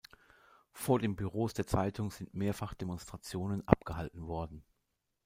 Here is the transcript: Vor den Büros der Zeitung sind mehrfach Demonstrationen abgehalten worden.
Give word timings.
Vor 0.73 0.97
den 0.97 1.15
Büros 1.15 1.53
der 1.53 1.67
Zeitung 1.67 2.09
sind 2.09 2.33
mehrfach 2.33 2.73
Demonstrationen 2.73 3.67
abgehalten 3.67 4.25
worden. 4.25 4.63